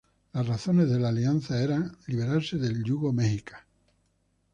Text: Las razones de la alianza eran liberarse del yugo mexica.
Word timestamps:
Las 0.33 0.47
razones 0.47 0.89
de 0.89 0.97
la 0.99 1.09
alianza 1.09 1.61
eran 1.61 1.95
liberarse 2.07 2.57
del 2.57 2.83
yugo 2.83 3.13
mexica. 3.13 3.67